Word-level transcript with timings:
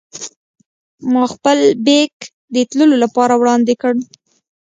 ما 1.13 1.23
خپل 1.33 1.57
بېک 1.85 2.13
د 2.53 2.55
تللو 2.69 2.95
لپاره 3.03 3.33
وړاندې 3.41 3.73
کړ. 3.81 3.93